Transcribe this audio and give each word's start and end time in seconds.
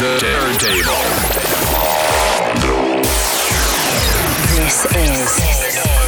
the 0.00 0.18
turntable. 0.18 0.94
This 4.56 4.86
is 4.96 5.99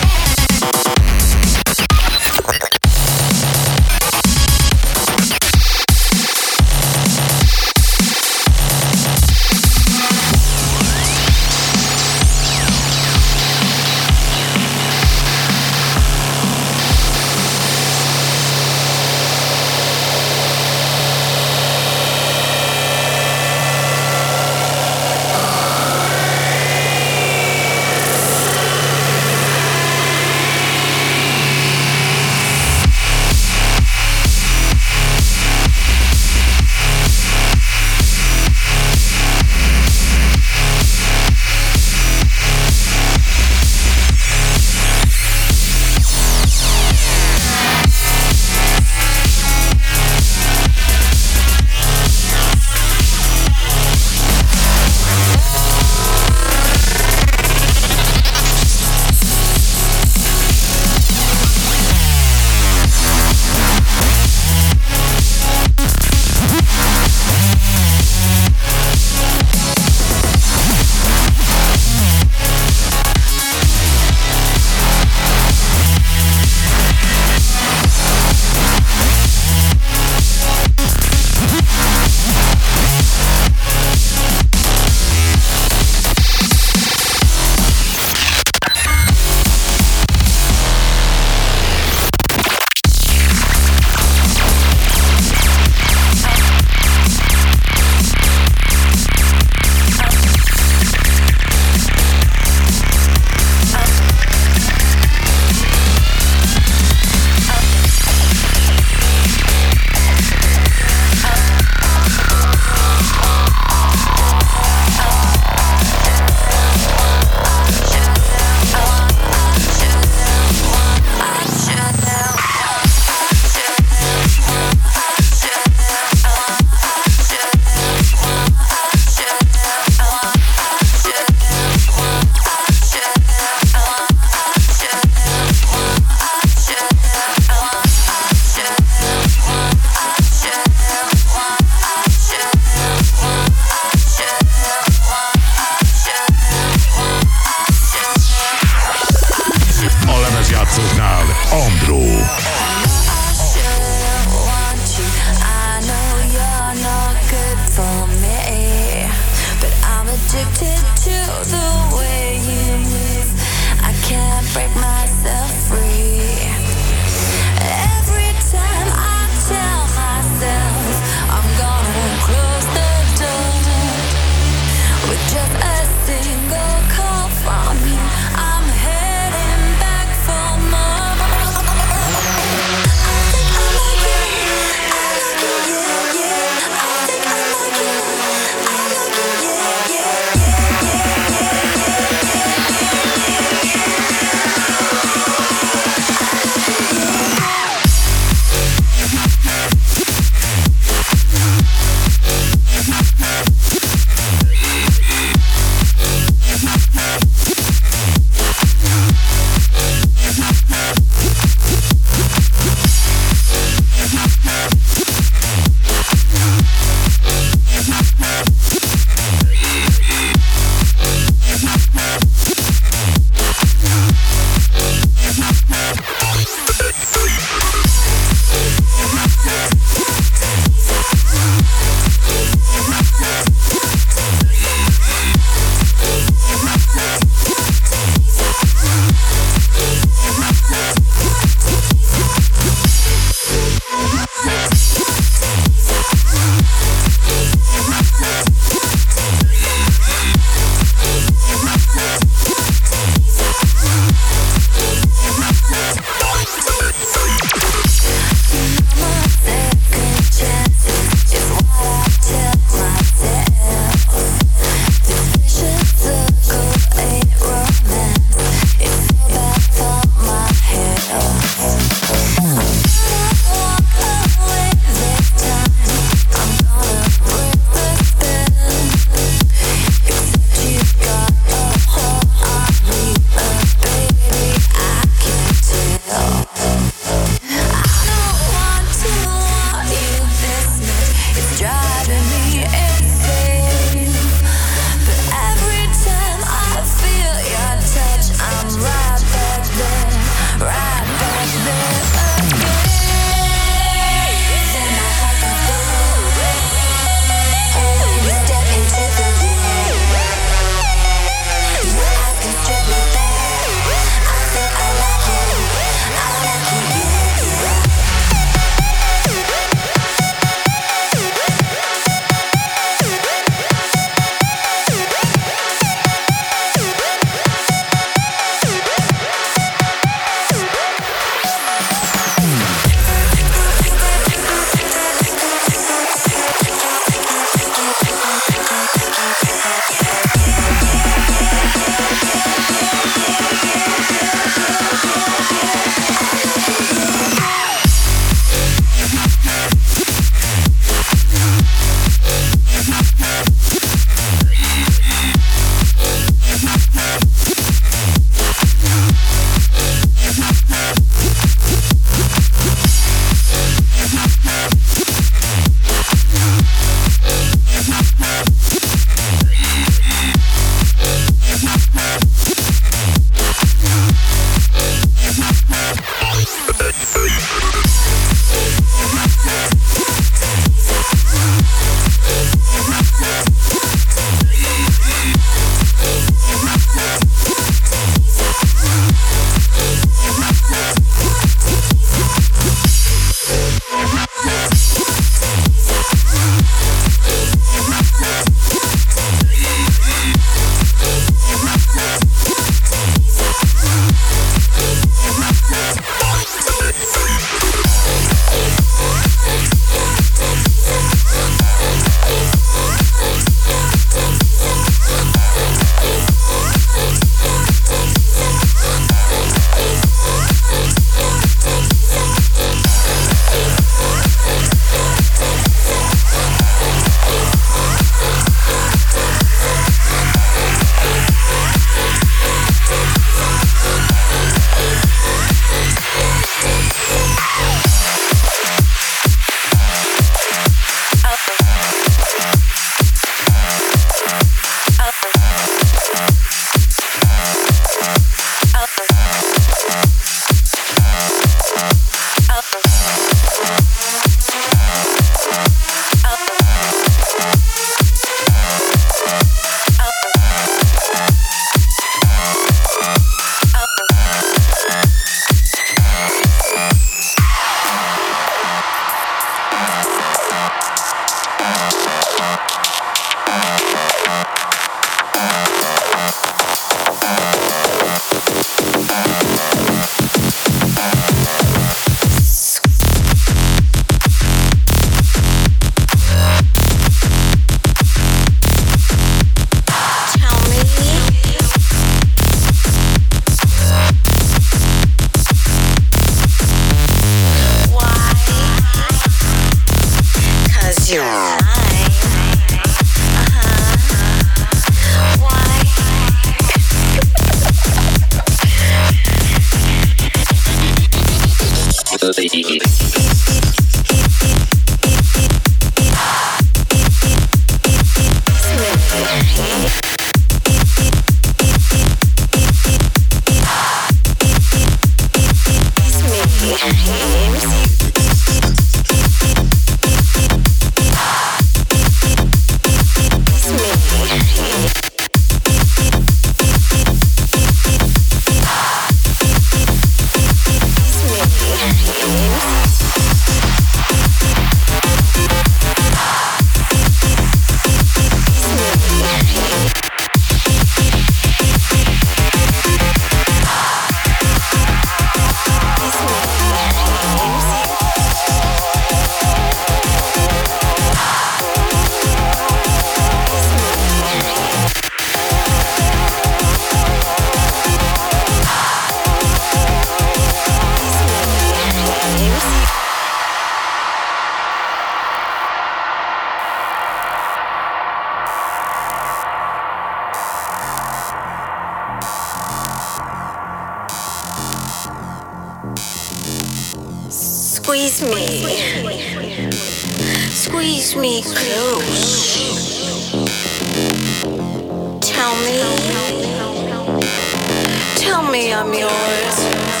Music. 598.51 600.00